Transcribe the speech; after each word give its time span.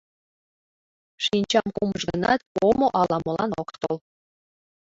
Шинчам 1.25 1.67
кумыш 1.75 2.03
гынат, 2.11 2.41
омо 2.67 2.87
ала-молан 2.99 3.51
ок 3.61 3.69
тол. 3.81 3.97